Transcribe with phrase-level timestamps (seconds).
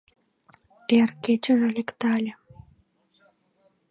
[0.97, 2.33] Эр кечыже лектале